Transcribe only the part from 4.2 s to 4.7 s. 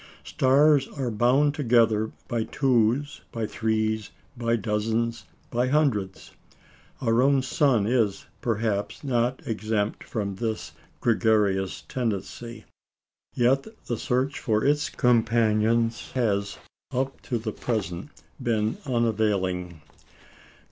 by